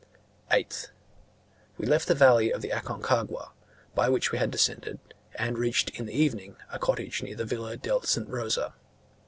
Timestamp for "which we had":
4.09-4.49